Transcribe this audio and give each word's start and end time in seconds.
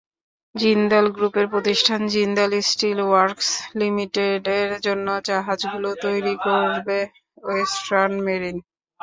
জিনদাল 0.55 1.05
গ্রুপের 1.15 1.45
প্রতিষ্ঠান 1.53 2.01
Jindal 2.13 2.51
still 2.63 2.99
works 3.03 3.49
লিমিটেডের 3.79 4.69
জন্য 4.85 5.07
জাহাজগুলো 5.27 5.89
তৈরি 6.03 6.35
করবে 6.45 6.99
ওয়েস্টার্ন 7.43 8.13
মেরিন। 8.25 8.57